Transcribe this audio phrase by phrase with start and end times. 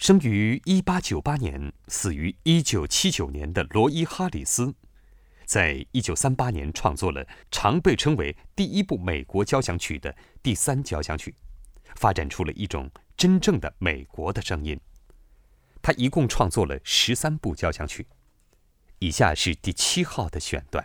[0.00, 4.74] 生于一八九八年死于一九七九年的罗伊哈里斯。
[5.44, 11.34] 在一九三八年创作了常被称为第一部美国交响曲的第三交响曲
[11.96, 14.80] 发展出了一种真正的美国的声音。
[15.82, 18.06] 他一共创作了十三部交响曲
[19.00, 20.82] 以下是第七号的选段。